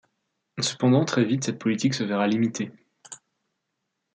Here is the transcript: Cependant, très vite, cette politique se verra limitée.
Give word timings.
Cependant, 0.59 1.05
très 1.05 1.23
vite, 1.23 1.43
cette 1.43 1.59
politique 1.59 1.93
se 1.93 2.03
verra 2.03 2.25
limitée. 2.27 2.71